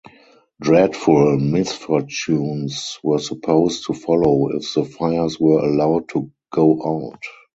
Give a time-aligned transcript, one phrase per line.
[0.59, 6.81] Dreadful misfortunes were supposed to follow if the fires were allowed to go
[7.13, 7.21] out.